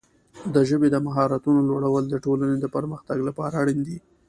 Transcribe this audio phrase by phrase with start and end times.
[0.53, 3.97] د ژبې د مهارتونو لوړول د ټولنې د پرمختګ لپاره اړین دي.